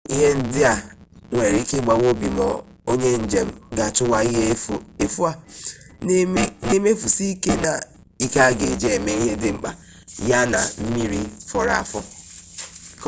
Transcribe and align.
ihe 0.13 0.29
ndị 0.39 0.61
a 0.73 0.75
nwere 1.31 1.57
ike 1.63 1.75
ịgbawa 1.79 2.03
obi 2.11 2.27
ma 2.37 2.45
onye 2.91 3.09
njem 3.23 3.47
gaa 3.77 3.91
chụwa 3.95 4.17
ihe 4.29 4.41
efu 5.03 5.23
a 5.29 5.31
na-emefusi 6.05 7.23
ike 8.25 8.33
a 8.45 8.47
ga-eji 8.59 8.87
eme 8.95 9.11
ihe 9.21 9.33
dị 9.41 9.49
mkpa 9.55 9.71
ya 10.29 10.39
na 10.51 10.59
mmiri 10.83 11.21
fọrọ 11.49 11.73
afọ 11.81 11.99